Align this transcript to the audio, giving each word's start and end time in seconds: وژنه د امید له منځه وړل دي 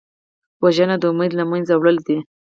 وژنه 0.63 0.95
د 0.99 1.03
امید 1.11 1.31
له 1.39 1.43
منځه 1.51 1.73
وړل 1.75 1.97
دي 2.07 2.17